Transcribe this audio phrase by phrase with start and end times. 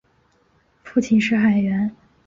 [0.83, 1.95] 父亲是海员。